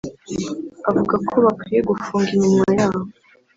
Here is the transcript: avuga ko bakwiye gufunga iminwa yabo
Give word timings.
avuga 0.89 1.15
ko 1.27 1.35
bakwiye 1.45 1.81
gufunga 1.89 2.29
iminwa 2.37 2.69
yabo 2.77 3.01